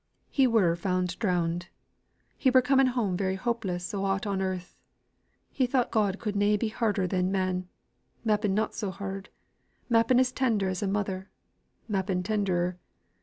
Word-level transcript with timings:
"He 0.31 0.47
were 0.47 0.75
found 0.75 1.19
drowned. 1.19 1.67
He 2.35 2.49
were 2.49 2.63
coming 2.63 2.87
home 2.87 3.15
very 3.15 3.35
hopeless 3.35 3.93
o' 3.93 4.03
aught 4.03 4.25
on 4.25 4.41
earth. 4.41 4.75
He 5.51 5.67
thought 5.67 5.91
God 5.91 6.17
could 6.17 6.35
na 6.35 6.57
be 6.57 6.69
harder 6.69 7.05
than 7.05 7.31
men; 7.31 7.67
mappen 8.25 8.55
not 8.55 8.73
so 8.73 8.89
hard; 8.89 9.29
mappen 9.91 10.19
as 10.19 10.31
tender 10.31 10.69
as 10.69 10.81
a 10.81 10.87
mother; 10.87 11.29
mappen 11.87 12.23
tenderer. 12.23 12.79